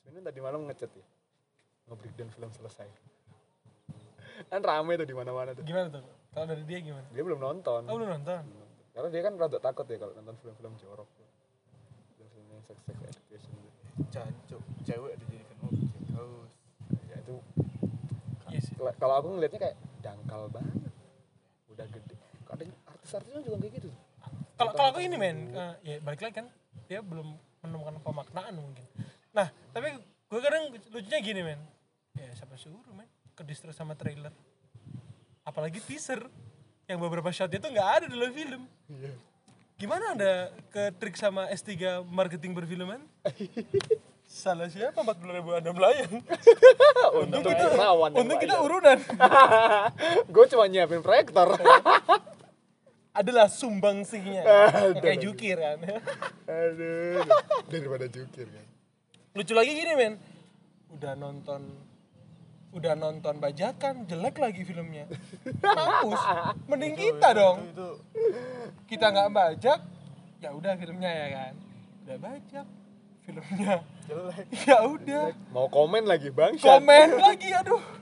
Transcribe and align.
Sebenarnya 0.00 0.32
tadi 0.32 0.40
malam 0.40 0.60
ngechat 0.66 0.90
ya. 0.90 1.06
Nge-breakdown 1.86 2.30
film 2.30 2.50
selesai. 2.52 2.88
Kan 4.48 4.60
rame 4.64 4.96
tuh 4.96 5.06
di 5.06 5.12
mana-mana 5.12 5.52
tuh. 5.52 5.62
Gimana 5.62 5.92
tuh? 5.92 6.02
Kalau 6.32 6.46
dari 6.48 6.64
dia 6.64 6.78
gimana? 6.80 7.04
Dia 7.12 7.22
belum 7.22 7.40
nonton. 7.40 7.82
Oh, 7.84 7.96
lu 7.98 8.06
nonton? 8.06 8.42
Karena 8.90 9.08
dia 9.10 9.22
kan 9.22 9.32
rada 9.36 9.58
takut 9.58 9.84
ya 9.84 9.98
kalau 9.98 10.12
nonton 10.16 10.34
film-film 10.40 10.72
jorok. 10.78 11.08
Film-film 12.16 12.46
yang 12.48 12.62
sex 12.64 12.78
sex 12.86 12.96
education. 12.96 13.52
Cancuk, 14.08 14.62
cewek 14.82 15.12
dijadikan 15.20 15.56
objek. 15.66 15.90
Haus. 16.16 16.52
Ya 17.06 17.16
itu 17.20 17.36
Iya 18.50 18.60
sih. 18.64 18.74
Kela- 18.74 18.96
kalau 18.96 19.14
aku 19.20 19.28
ngelihatnya 19.36 19.60
kayak 19.60 19.76
dangkal 20.00 20.48
banget. 20.48 20.92
Udah 21.68 21.86
gede. 21.86 22.14
Kadang 22.48 22.70
artis-artisnya 22.88 23.42
juga 23.44 23.56
kayak 23.60 23.74
gitu. 23.78 23.90
Kalau 24.56 24.72
kalau 24.74 24.88
aku 24.92 25.00
ini 25.00 25.16
men, 25.16 25.52
eh, 25.52 25.74
ya 25.84 25.96
balik 26.02 26.20
lagi 26.20 26.34
kan 26.36 26.46
dia 26.84 27.00
belum 27.00 27.32
menemukan 27.62 27.96
pemaknaan 28.02 28.54
mungkin. 28.56 28.84
Nah, 29.30 29.48
tapi 29.70 29.94
gue 30.00 30.40
kadang 30.42 30.74
lucunya 30.90 31.18
gini 31.22 31.40
men. 31.46 31.60
Ya 32.18 32.30
siapa 32.34 32.58
suruh 32.58 32.82
men 32.94 33.06
ke 33.38 33.42
distress 33.46 33.78
sama 33.78 33.94
trailer. 33.94 34.34
Apalagi 35.46 35.78
teaser 35.82 36.20
yang 36.90 36.98
beberapa 36.98 37.30
shot 37.30 37.50
itu 37.54 37.66
nggak 37.66 37.88
ada 38.02 38.06
dalam 38.10 38.30
film. 38.34 38.62
Gimana 39.80 40.12
anda 40.12 40.52
ke 40.74 40.92
trik 41.00 41.16
sama 41.16 41.48
S3 41.48 42.04
marketing 42.04 42.52
perfilman? 42.52 43.00
Salah 44.30 44.70
siapa 44.70 44.94
40 44.94 45.38
ribu 45.42 45.50
anda 45.56 45.74
melayang? 45.74 46.22
Untung 47.22 47.42
kita 47.42 47.66
rawan. 47.74 48.14
Untung 48.14 48.38
kita 48.38 48.62
urunan. 48.62 48.98
Gue 50.34 50.44
cuma 50.46 50.70
nyiapin 50.70 51.02
proyektor. 51.02 51.58
Adalah 53.10 53.50
sumbangsihnya. 53.50 54.46
Yang 54.46 55.02
kayak 55.02 55.18
jukir 55.18 55.56
kan. 55.58 55.78
Aduh. 56.46 57.26
Daripada 57.66 58.06
jukir 58.06 58.46
kan. 58.46 58.66
Lucu 59.30 59.52
lagi 59.54 59.72
gini 59.78 59.92
men. 59.94 60.14
Udah 60.90 61.14
nonton 61.14 61.62
udah 62.70 62.94
nonton 62.94 63.38
bajakan 63.38 64.06
jelek 64.06 64.38
lagi 64.42 64.62
filmnya. 64.66 65.06
Mampus. 65.62 66.22
Mending 66.70 66.94
kita 66.98 67.34
dong. 67.34 67.58
Itu, 67.70 67.88
itu. 68.14 68.40
Kita 68.90 69.10
nggak 69.10 69.30
bajak 69.30 69.80
ya 70.40 70.50
udah 70.56 70.72
filmnya 70.74 71.10
ya 71.10 71.26
kan? 71.30 71.52
Udah 72.06 72.16
bajak 72.18 72.66
filmnya. 73.22 73.74
Jelek. 74.10 74.44
ya 74.66 74.78
udah. 74.82 75.24
Mau 75.54 75.66
komen 75.70 76.06
lagi 76.06 76.34
bang. 76.34 76.58
komen 76.58 77.08
lagi 77.18 77.54
aduh 77.54 77.99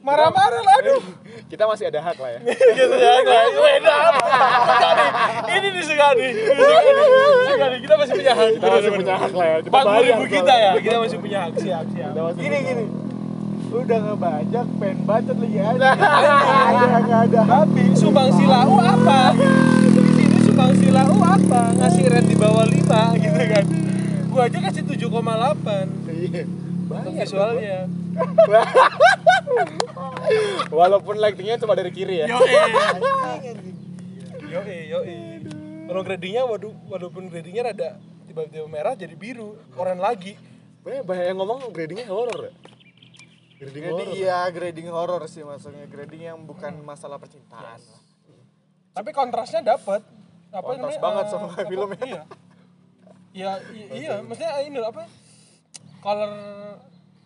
marah-marah 0.00 0.60
lah 0.60 0.74
aduh 0.78 1.02
Kita 1.46 1.66
masih 1.66 1.86
ada 1.86 2.00
hak 2.00 2.16
lah 2.16 2.30
ya. 2.30 2.40
gitu 2.72 2.94
ya 2.94 3.14
beda 3.20 3.96
nih. 4.00 5.10
ini 5.50 5.68
Ini 5.68 5.80
Suka 5.82 6.06
nih. 6.14 6.30
kita 7.80 7.94
masih 7.96 8.14
punya 8.14 8.32
hak 8.32 8.48
Kita 8.54 8.68
masih 8.70 8.90
punya 8.94 9.14
hak 9.16 9.32
lah 9.34 9.46
ya. 9.46 9.56
Empat 9.60 9.84
ribu 10.00 10.22
kita 10.24 10.40
soalnya. 10.46 10.70
ya 10.70 10.80
kita 10.80 10.96
masih 10.98 11.18
punya 11.18 11.38
hak 11.42 11.54
siap 11.56 11.84
siap 11.90 12.12
Gini 12.34 12.58
gini. 12.62 12.84
Udah 13.70 13.98
ngebajak, 14.02 14.66
pengen 14.82 14.98
bacot 15.06 15.36
lagi 15.38 15.58
ada. 15.60 15.88
ada 15.94 16.98
nggak 17.00 17.20
ada. 17.30 17.40
Tapi 17.46 17.82
sumbang 17.94 18.30
silau 18.32 18.74
apa? 18.76 19.20
Di 19.30 20.02
sini 20.12 20.38
sumbang 20.42 20.72
silau 20.74 21.14
apa? 21.16 21.62
Ngasih 21.78 22.04
rate 22.08 22.26
di 22.26 22.34
bawah 22.34 22.66
5 22.66 23.22
gitu 23.22 23.38
kan. 23.38 23.64
Gua 24.26 24.42
aja 24.46 24.58
kasih 24.60 24.82
7,8 24.82 25.86
Iya. 26.10 26.42
untuk 26.90 27.12
visualnya. 27.14 27.78
Walaupun 30.70 31.16
lightingnya 31.16 31.56
cuma 31.58 31.74
dari 31.74 31.90
kiri 31.90 32.22
ya. 32.22 32.26
Yo 32.26 32.38
yo 34.60 35.00
yo 35.02 35.40
Kalau 35.86 36.02
gradingnya 36.02 36.42
waduh 36.44 36.74
walaupun 36.86 37.26
gradingnya 37.26 37.62
rada 37.66 37.88
tiba-tiba 38.24 38.64
merah 38.64 38.94
jadi 38.94 39.12
biru, 39.12 39.58
oranye 39.74 39.98
lagi. 39.98 40.32
Banyak, 40.80 41.02
banyak 41.02 41.24
yang 41.26 41.36
ngomong 41.36 41.58
gradingnya 41.70 42.06
horor 42.06 42.46
ya. 42.46 42.52
Grading 43.58 43.82
Jadi 43.82 43.92
horor. 43.92 44.14
iya 44.14 44.38
grading 44.48 44.88
horror 44.88 45.22
sih 45.26 45.42
maksudnya 45.42 45.84
grading 45.84 46.22
yang 46.24 46.38
bukan 46.40 46.78
masalah 46.80 47.18
percintaan. 47.18 47.78
Tapi 48.90 49.10
kontrasnya 49.10 49.62
dapat. 49.66 50.02
Apa 50.50 50.66
Kontras 50.66 50.94
namanya? 50.94 51.02
banget 51.02 51.22
eh, 51.22 51.30
sama 51.30 51.46
apa- 51.46 51.66
filmnya. 51.66 52.02
Iya. 52.02 52.22
Iya, 53.30 53.50
i- 53.70 53.88
iya, 54.00 54.12
maksudnya 54.18 54.52
ini 54.60 54.78
apa? 54.80 55.02
Color 56.00 56.32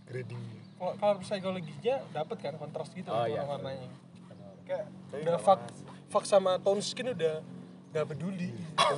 Grading. 0.04 0.43
Color 0.76 1.16
psikologinya 1.20 1.96
dapat 2.10 2.36
kan 2.38 2.54
kontras 2.54 2.90
gitu 2.90 3.06
Oh, 3.06 3.24
iya. 3.24 3.42
warnanya. 3.42 3.88
Kayak 4.64 4.88
Tapi 5.08 5.22
udah 5.22 5.36
masuk. 5.36 5.60
fuck 6.08 6.24
sama 6.24 6.56
tone 6.58 6.80
skin 6.80 7.10
udah 7.10 7.44
nggak 7.90 8.06
peduli. 8.06 8.50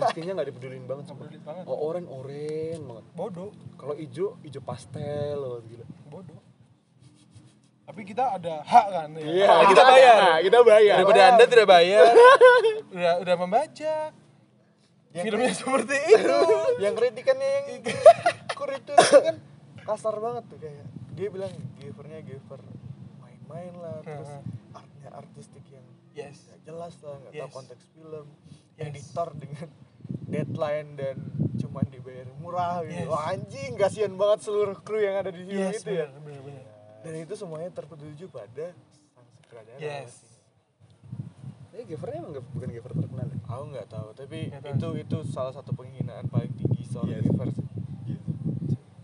Skinnya 0.08 0.32
nggak 0.32 0.48
dipedulin 0.48 0.84
banget 0.84 1.04
Nggak 1.04 1.08
sumpah. 1.08 1.24
peduli 1.26 1.38
banget. 1.42 1.64
Oh 1.64 1.78
oren 1.82 2.06
oren 2.06 2.78
banget. 2.82 3.04
Bodoh, 3.12 3.50
Kalau 3.74 3.94
hijau 3.94 4.38
hijau 4.40 4.62
pastel 4.62 5.34
loh 5.34 5.60
gila. 5.60 5.84
bodoh. 6.06 6.40
Tapi 7.82 8.02
kita 8.02 8.24
ada 8.32 8.62
hak 8.62 8.86
kan 8.88 9.08
ya. 9.12 9.22
Iya, 9.22 9.46
Apalagi 9.46 9.68
kita 9.68 9.82
bayar. 9.84 10.14
Nah, 10.16 10.38
kita 10.40 10.58
bayar. 10.60 10.96
Daripada 10.98 11.22
Anda 11.28 11.44
tidak 11.46 11.66
bayar, 11.68 12.04
udah 12.94 13.12
udah 13.20 13.34
membaca. 13.36 13.96
Filmnya 15.16 15.48
seperti 15.50 15.96
itu. 16.12 16.38
yang 16.76 16.92
kritikannya 16.92 17.48
yang 17.48 17.64
kur 18.58 18.68
itu 18.68 18.92
kan 18.92 19.36
kasar 19.80 20.12
banget 20.14 20.44
tuh 20.46 20.58
kayak 20.58 20.84
dia 21.16 21.28
bilang 21.28 21.48
givernya 21.74 22.20
giver 22.22 22.60
main-main 23.18 23.72
lah 23.74 23.96
terus 24.00 24.28
Heeh. 24.28 24.42
artnya 24.74 25.08
artistik 25.10 25.64
yang 25.66 25.86
Yes. 26.12 26.44
nggak 26.46 26.60
jelas 26.62 26.94
lah 26.98 27.16
nggak 27.18 27.32
tahu 27.34 27.40
Yes. 27.42 27.54
konteks 27.54 27.84
film 27.90 28.26
Yes. 28.74 28.84
editor 28.86 29.28
dengan 29.34 29.68
deadline 30.32 30.90
dan 30.94 31.16
cuman 31.56 31.84
dibayar 31.86 32.28
murah 32.36 32.80
gitu 32.82 33.00
Yes. 33.02 33.08
Wah, 33.08 33.22
anjing 33.26 33.70
kasihan 33.74 34.12
banget 34.14 34.38
seluruh 34.42 34.76
kru 34.78 34.98
yang 34.98 35.16
ada 35.16 35.30
di 35.30 35.42
film 35.42 35.56
Yes, 35.62 35.80
itu 35.80 35.90
ya 35.90 36.06
benar, 36.06 36.20
benar, 36.22 36.42
benar. 36.42 36.64
dan 37.00 37.12
itu 37.18 37.34
semuanya 37.34 37.70
tertuju 37.70 38.24
pada 38.28 38.66
sang 39.10 39.26
sutradara 39.34 39.78
Yes. 39.78 40.12
Eh, 41.70 41.84
givernya 41.84 42.18
emang 42.18 42.32
bukan 42.50 42.68
giver 42.70 42.88
terkenal 42.90 43.26
ya? 43.26 43.36
aku 43.46 43.64
nggak 43.70 43.86
tahu 43.86 44.08
tapi 44.14 44.38
Nggak 44.48 44.62
tahu. 44.62 44.96
itu 44.96 45.16
itu 45.18 45.18
salah 45.26 45.52
satu 45.52 45.72
penghinaan 45.72 46.24
paling 46.26 46.48
tinggi 46.50 46.84
soal 46.84 47.04
Yes. 47.06 47.20
giver 47.22 47.48
sih. 47.50 47.64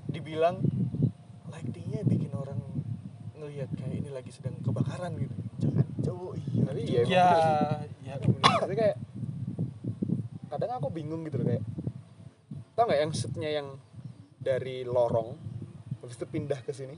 dibilang 0.09 0.61
lightingnya 1.93 2.09
bikin 2.09 2.33
orang 2.33 2.61
ngelihat 3.37 3.69
kayak 3.77 3.95
ini 3.95 4.09
lagi 4.09 4.33
sedang 4.33 4.57
kebakaran 4.65 5.13
gitu 5.21 5.35
jangan 5.61 5.87
cowok 6.01 6.33
iya 6.41 6.65
Tapi 6.65 6.81
iya, 6.83 7.01
emang 7.03 7.13
Ya, 8.03 8.17
bener 8.17 8.33
sih. 8.33 8.41
ya. 8.43 8.55
Tapi 8.59 8.75
kayak 8.75 8.97
kadang 10.49 10.71
aku 10.73 10.89
bingung 10.89 11.21
gitu 11.25 11.37
loh 11.37 11.47
kayak 11.49 11.65
tau 12.73 12.85
nggak 12.89 12.99
yang 12.99 13.13
shootnya 13.13 13.51
yang 13.53 13.69
dari 14.37 14.85
lorong 14.85 15.37
habis 16.01 16.17
itu 16.17 16.27
pindah 16.27 16.61
ke 16.61 16.73
sini 16.73 16.97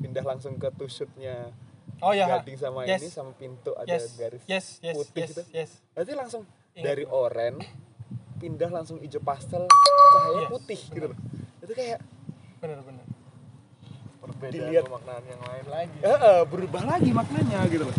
pindah 0.00 0.24
langsung 0.24 0.56
ke 0.56 0.68
shootnya 0.86 1.52
Oh 2.00 2.12
ya. 2.12 2.26
gading 2.26 2.56
sama 2.56 2.84
Yes. 2.84 3.00
ini 3.00 3.08
sama 3.08 3.32
pintu 3.32 3.72
ada 3.72 3.88
Yes. 3.88 4.16
garis 4.16 4.42
Yes, 4.44 4.66
yes, 4.80 4.94
putih 4.94 5.20
yes, 5.20 5.30
gitu 5.30 5.42
yes. 5.52 5.70
berarti 5.92 6.12
langsung 6.14 6.42
Ingat 6.74 6.84
dari 6.84 7.04
oren 7.06 7.54
pindah 8.36 8.68
langsung 8.68 8.98
hijau 9.00 9.20
pastel 9.20 9.68
cahaya 9.68 10.40
Yes, 10.40 10.50
putih 10.50 10.80
gitu 10.90 11.06
loh 11.06 11.18
itu 11.60 11.72
kayak 11.72 12.00
Benar, 12.60 12.80
benar. 12.80 13.04
Berbeda 14.46 14.56
Dilihat. 14.62 14.84
pemaknaan 14.84 15.24
yang 15.24 15.42
lain 15.42 15.64
lagi 15.66 15.96
eh, 15.98 16.08
eh, 16.12 16.42
berubah 16.44 16.82
lagi 16.86 17.10
maknanya 17.10 17.60
gitu 17.66 17.84
loh 17.84 17.96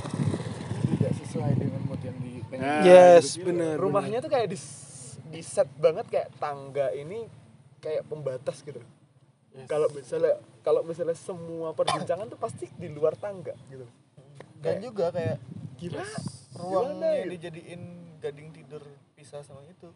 tidak 0.88 1.12
sesuai 1.18 1.52
dengan 1.56 1.82
mood 1.84 2.02
yang 2.02 2.18
di 2.20 2.34
Nah, 2.56 2.88
Yes, 2.88 3.36
gitu. 3.36 3.52
bener, 3.52 3.76
rumahnya 3.76 4.24
tuh 4.24 4.32
kayak 4.32 4.48
di 4.48 4.58
di 5.28 5.42
set 5.42 5.68
banget 5.76 6.08
kayak 6.08 6.32
tangga 6.38 6.88
ini 6.90 7.28
kayak 7.78 8.08
pembatas 8.08 8.64
gitu 8.64 8.80
loh. 8.80 8.92
kalau 9.66 9.92
misalnya 9.92 10.36
kalau 10.62 10.80
misalnya 10.82 11.16
semua 11.16 11.72
perbincangan 11.72 12.28
tuh 12.28 12.36
pasti 12.36 12.72
di 12.72 12.88
luar 12.88 13.14
tangga 13.14 13.52
gitu 13.68 13.84
dan 14.58 14.80
juga 14.80 15.12
kayak 15.12 15.36
gila 15.76 16.04
ruangnya 16.56 17.12
gimana 17.12 17.20
gitu? 17.20 17.32
dijadiin 17.34 17.82
gading 18.18 18.50
tidur 18.52 18.84
pisah 19.14 19.44
sama 19.44 19.60
itu 19.66 19.92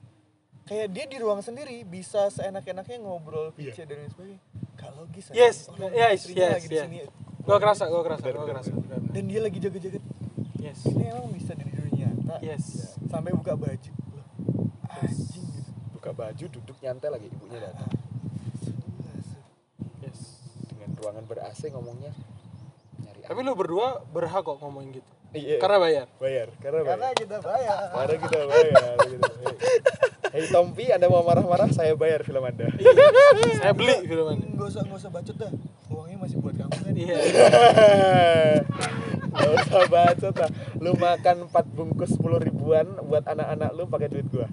kayak 0.63 0.87
dia 0.91 1.05
di 1.05 1.17
ruang 1.17 1.39
sendiri 1.39 1.83
bisa 1.83 2.27
seenak-enaknya 2.27 2.99
ngobrol 2.99 3.55
Iya. 3.55 3.71
VC 3.71 3.77
dan 3.83 3.97
lain 3.99 4.11
sebagainya 4.11 4.39
gak 4.79 4.91
logis 4.95 5.25
aja. 5.27 5.35
Yes, 5.37 5.57
Orang 5.67 5.91
yes, 5.91 6.13
istrinya 6.17 6.39
yes, 6.41 6.53
lagi 6.53 6.67
di 6.67 6.75
yes. 6.75 6.85
sini 6.85 6.97
Gua 7.39 7.57
kerasa, 7.57 7.83
gua 7.85 8.01
kerasa, 8.01 8.23
Bener, 8.23 8.35
gua 8.35 8.47
kerasa. 8.47 8.71
bener. 8.71 8.99
dan 9.09 9.23
dia 9.25 9.39
lagi 9.39 9.57
jaga-jaga 9.57 9.99
Yes. 10.57 10.79
ini 10.85 11.03
emang 11.05 11.27
bisa 11.29 11.51
di 11.53 11.63
dunia 11.63 12.07
nyata 12.07 12.35
Yes. 12.39 12.95
sampai 13.03 13.31
buka 13.31 13.53
baju 13.53 13.91
Loh, 14.11 14.27
anjing 14.87 15.45
gitu 15.49 15.71
buka 15.91 16.11
baju 16.11 16.45
duduk 16.47 16.77
nyantai 16.79 17.09
lagi 17.09 17.27
ibunya 17.27 17.59
datang 17.61 17.89
Yes. 19.99 20.19
dengan 20.65 20.89
ruangan 20.95 21.23
ber 21.25 21.39
AC 21.41 21.67
ngomongnya 21.69 22.11
nyari 22.97 23.19
Tapi 23.23 23.39
lu 23.41 23.53
berdua 23.53 24.03
berhak 24.05 24.41
kok 24.41 24.57
ngomongin 24.57 24.95
gitu. 24.95 25.11
Iya. 25.29 25.61
Karena 25.61 25.77
bayar. 25.77 26.07
Bayar, 26.17 26.47
karena 26.57 26.81
bayar. 26.81 26.97
Karena 26.97 27.09
kita 27.13 27.37
bayar. 27.45 27.77
Karena 27.93 28.15
kita 28.17 28.39
bayar. 28.49 28.97
gitu. 29.05 29.31
Hei 30.29 30.45
hey, 30.45 30.49
Tompi, 30.53 30.85
Anda 30.93 31.09
mau 31.09 31.25
marah-marah, 31.25 31.69
saya 31.73 31.93
bayar 31.93 32.25
film 32.25 32.41
Anda. 32.41 32.69
Iya. 32.77 32.93
saya 33.61 33.73
beli 33.77 34.09
film 34.09 34.25
Anda. 34.25 34.45
Enggak 34.45 34.67
usah 34.73 34.81
enggak 34.85 35.01
usah 35.05 35.11
bacot 35.13 35.35
dah. 35.37 35.51
Uangnya 35.89 36.17
masih 36.21 36.37
buat 36.41 36.55
kamu 36.57 36.73
kan. 36.73 36.93
Iya. 36.93 37.17
Gak 39.29 39.51
usah 39.61 39.85
bacot 39.85 40.35
lah. 40.41 40.49
Lu 40.81 40.91
makan 40.97 41.37
4 41.53 41.77
bungkus 41.77 42.17
10 42.17 42.49
ribuan 42.49 42.85
buat 43.05 43.21
anak-anak 43.29 43.69
lu 43.77 43.85
pakai 43.85 44.09
duit 44.09 44.25
gua. 44.33 44.49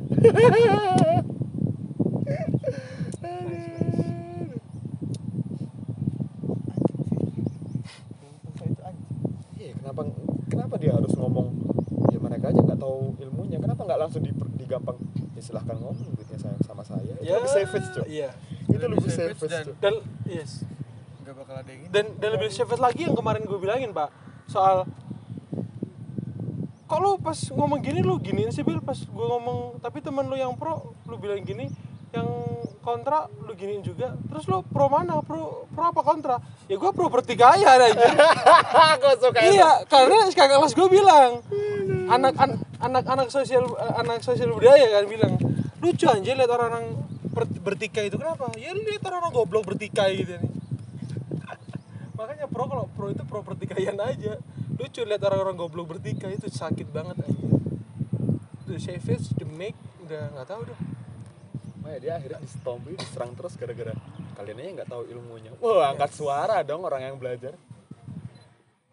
Iya, 9.57 9.73
kenapa 9.81 10.01
kenapa 10.47 10.75
dia 10.77 10.93
harus 10.93 11.13
ngomong 11.13 11.49
ya 12.09 12.19
mereka 12.19 12.51
aja 12.51 12.61
nggak 12.61 12.79
tahu 12.79 13.15
ilmunya? 13.19 13.59
Kenapa 13.59 13.83
nggak 13.83 14.01
langsung 14.01 14.23
di, 14.23 14.31
digampang 14.57 14.97
ya 15.35 15.43
silahkan 15.43 15.77
ngomong 15.77 16.13
duitnya 16.13 16.39
sayang 16.39 16.63
sama 16.63 16.83
saya. 16.83 17.13
Itu 17.17 17.31
lebih 17.33 17.51
savage 17.51 17.89
cok 17.93 18.07
iya. 18.07 18.31
Itu 18.67 18.77
lebih 18.83 18.99
Lebih 19.03 19.13
savage 19.13 19.39
savage 19.39 19.53
dan- 19.53 19.67
cok 19.67 19.77
dan 19.79 19.95
yes. 20.25 20.51
Nggak 21.23 21.35
bakal 21.37 21.55
ada 21.57 21.69
yang 21.69 21.81
ini. 21.83 21.89
Dan 21.91 22.05
dan 22.17 22.31
lebih 22.35 22.49
savage 22.51 22.79
lagi 22.79 23.01
yang 23.05 23.15
kemarin 23.15 23.43
gue 23.43 23.59
bilangin 23.59 23.91
pak. 23.91 24.09
Soal 24.47 24.87
kok 26.87 26.99
lu 27.03 27.19
pas 27.19 27.35
ngomong 27.51 27.83
gini 27.83 27.99
lu 28.01 28.15
giniin 28.19 28.51
sih 28.51 28.63
bil? 28.63 28.79
Pas 28.79 28.95
gue 28.97 29.27
ngomong 29.27 29.83
tapi 29.83 29.99
temen 29.99 30.23
lu 30.23 30.35
yang 30.35 30.55
pro 30.55 30.95
lu 31.05 31.19
bilang 31.19 31.43
gini 31.43 31.67
kontra 32.87 33.27
lu 33.43 33.51
giniin 33.59 33.83
juga. 33.83 34.15
Terus 34.31 34.47
lu 34.47 34.63
pro 34.63 34.87
mana? 34.87 35.19
Pro 35.27 35.67
pro 35.67 35.91
apa 35.91 36.07
kontra? 36.07 36.39
Ya 36.71 36.79
gue 36.79 36.91
pro 36.95 37.11
pertikaian 37.11 37.67
aja 37.67 37.99
aku 38.95 39.11
suka 39.27 39.41
itu. 39.43 39.59
Iya 39.59 39.83
karena 39.91 40.31
kakak 40.31 40.63
kelas 40.63 40.73
gue 40.79 40.89
bilang 40.89 41.43
anak 42.07 42.39
an- 42.39 42.63
anak 42.79 43.05
anak 43.11 43.29
sosial 43.35 43.67
anak 43.99 44.23
sosial 44.23 44.55
budaya 44.55 44.87
kan 44.87 45.05
bilang 45.11 45.33
lucu 45.83 46.07
anjir 46.07 46.39
lihat 46.39 46.55
orang-orang 46.55 46.95
per- 47.35 47.51
bertikai 47.67 48.07
itu 48.07 48.23
kenapa? 48.23 48.55
Ya 48.55 48.71
lihat 48.71 49.03
orang-orang 49.03 49.35
goblok 49.35 49.65
bertikai 49.67 50.23
gitu 50.23 50.39
nih. 50.39 50.51
Makanya 52.23 52.47
pro 52.47 52.71
kalau 52.71 52.87
pro 52.95 53.11
itu 53.11 53.27
pro 53.27 53.43
pertikaian 53.43 53.99
aja. 53.99 54.39
Lucu 54.79 55.03
lihat 55.03 55.27
orang-orang 55.27 55.59
goblok 55.59 55.99
bertikai 55.99 56.39
itu 56.39 56.47
sakit 56.47 56.87
banget 56.95 57.19
aja 57.27 57.47
the 58.67 58.83
savage 58.83 59.31
the 59.39 59.47
make 59.47 59.79
udah 60.05 60.27
nggak 60.35 60.47
tahu 60.51 60.67
dah 60.67 60.79
Makanya 61.87 62.03
dia 62.03 62.13
akhirnya 62.19 62.41
di 62.43 62.51
stompi 62.51 62.99
diserang 62.99 63.31
terus 63.39 63.55
gara-gara 63.55 63.95
kalian 64.35 64.59
aja 64.59 64.71
nggak 64.83 64.91
tahu 64.91 65.03
ilmunya. 65.07 65.55
Wah 65.63 65.95
angkat 65.95 66.19
suara 66.19 66.67
dong 66.67 66.83
orang 66.83 67.07
yang 67.07 67.15
belajar. 67.15 67.55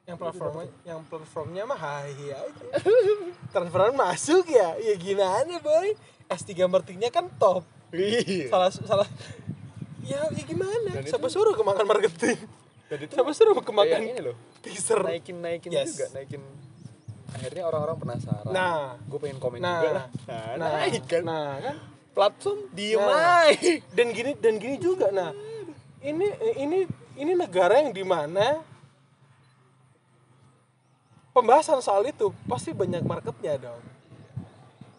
Yang 0.06 0.18
platformnya 0.22 0.70
yang 0.86 1.02
platformnya 1.10 1.64
mah 1.66 1.80
hai 1.82 2.14
aja. 2.14 2.68
Transferan 3.50 3.98
masuk 3.98 4.46
ya? 4.46 4.78
Ya 4.78 4.94
gimana 4.94 5.58
boy? 5.58 5.98
S3 6.30 6.70
marketingnya 6.70 7.10
kan 7.10 7.34
top. 7.42 7.66
Iya. 7.90 8.54
Salah 8.54 8.70
salah 8.70 9.10
ya, 10.06 10.22
ya 10.30 10.44
gimana? 10.46 10.94
Dan 10.94 11.02
itu- 11.02 11.18
siapa 11.18 11.34
suruh 11.34 11.58
kemakan 11.58 11.90
marketing? 11.90 12.38
Dan 12.94 12.98
itu 13.10 13.14
siapa 13.18 13.32
suruh 13.34 13.58
kayak 13.58 13.68
kemakan 13.74 14.02
ini 14.06 14.22
loh 14.22 14.38
teaser? 14.62 15.02
naikin 15.02 15.42
naikin 15.42 15.74
Yes. 15.74 15.98
juga 15.98 16.14
naikin 16.14 16.46
akhirnya 17.34 17.66
orang-orang 17.66 17.98
penasaran. 17.98 18.54
Nah. 18.54 19.02
gue 19.10 19.18
pengen 19.18 19.42
komen 19.42 19.58
nah. 19.58 19.82
juga 19.82 19.90
lah. 19.98 20.06
Nah, 20.30 20.52
nah 20.62 20.70
naik 20.78 21.10
kan. 21.10 21.26
nah 21.26 21.58
kan 21.58 21.93
platform 22.14 22.70
diem 22.70 22.98
Nah. 22.98 23.50
aja 23.50 23.58
dan 23.98 24.08
gini 24.10 24.32
dan 24.36 24.54
gini 24.56 24.78
juga 24.78 25.10
nah 25.10 25.34
ini 26.00 26.28
ini 26.58 26.80
ini 27.16 27.32
negara 27.34 27.78
yang 27.78 27.90
di 27.90 28.02
mana 28.02 28.62
pembahasan 31.32 31.80
soal 31.80 32.06
itu 32.06 32.30
pasti 32.46 32.72
banyak 32.72 33.02
marketnya 33.02 33.58
dong 33.60 33.82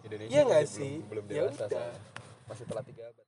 Indonesia 0.03 0.31
Iya 0.31 0.41
nggak 0.45 0.65
sih? 0.67 0.93
belum, 1.03 1.25
belum 1.25 1.25
Ya 1.31 1.43
udah. 1.49 1.91
masih 2.45 2.65
telat 2.67 2.85
tiga 2.85 3.03
abad 3.07 3.25